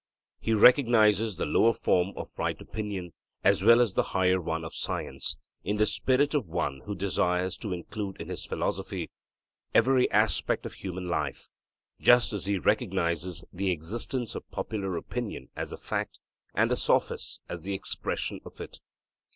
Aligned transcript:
He 0.39 0.53
recognizes 0.55 1.35
the 1.35 1.45
lower 1.45 1.73
form 1.73 2.13
of 2.15 2.35
right 2.39 2.59
opinion, 2.59 3.13
as 3.43 3.61
well 3.61 3.79
as 3.79 3.93
the 3.93 4.01
higher 4.01 4.41
one 4.41 4.65
of 4.65 4.73
science, 4.73 5.37
in 5.63 5.77
the 5.77 5.85
spirit 5.85 6.33
of 6.33 6.47
one 6.47 6.81
who 6.85 6.95
desires 6.95 7.55
to 7.57 7.71
include 7.71 8.19
in 8.19 8.27
his 8.27 8.43
philosophy 8.43 9.11
every 9.75 10.09
aspect 10.09 10.65
of 10.65 10.73
human 10.73 11.07
life; 11.07 11.49
just 11.99 12.33
as 12.33 12.45
he 12.45 12.57
recognizes 12.57 13.45
the 13.53 13.69
existence 13.69 14.33
of 14.33 14.49
popular 14.49 14.97
opinion 14.97 15.49
as 15.55 15.71
a 15.71 15.77
fact, 15.77 16.17
and 16.55 16.71
the 16.71 16.77
Sophists 16.77 17.41
as 17.47 17.61
the 17.61 17.75
expression 17.75 18.41
of 18.43 18.59
it. 18.59 18.79